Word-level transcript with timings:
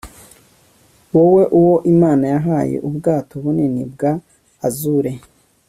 Wowe 1.15 1.43
uwo 1.59 1.75
Imana 1.93 2.25
yahaye 2.33 2.75
ubwato 2.87 3.33
bunini 3.43 3.81
bwa 3.91 4.11
azure 4.67 5.11